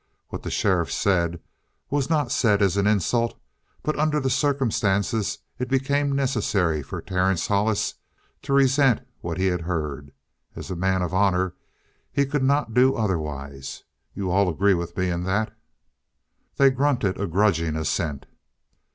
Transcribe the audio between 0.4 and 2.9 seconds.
the sheriff said was not said as an